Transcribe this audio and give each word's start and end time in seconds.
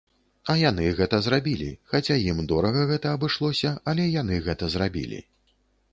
А 0.53 0.53
яны 0.59 0.87
гэта 0.99 1.19
зрабілі, 1.25 1.67
хаця 1.93 2.17
ім 2.31 2.41
дорага 2.53 2.87
гэта 2.93 3.13
абышлося, 3.19 3.75
але 3.93 4.11
яны 4.21 4.43
гэта 4.49 4.73
зрабілі. 4.77 5.25